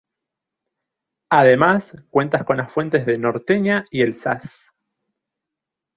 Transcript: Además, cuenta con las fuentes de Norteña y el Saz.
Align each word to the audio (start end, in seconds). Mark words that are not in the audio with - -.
Además, 1.29 1.91
cuenta 2.09 2.43
con 2.43 2.57
las 2.57 2.73
fuentes 2.73 3.05
de 3.05 3.19
Norteña 3.19 3.85
y 3.91 4.01
el 4.01 4.15
Saz. 4.15 4.71